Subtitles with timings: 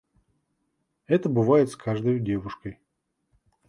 [1.05, 2.79] Это бывает с каждою девушкой.